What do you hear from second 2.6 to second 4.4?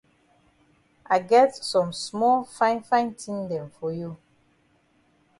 fine tin dem for you.